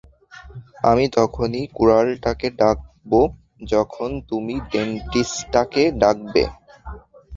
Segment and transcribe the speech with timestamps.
[0.83, 3.19] আমি তখনই কুড়ালটাকে ডাকবো,
[3.65, 6.43] যখন তুমি ডেন্টিস্টটাকে ডাকবে।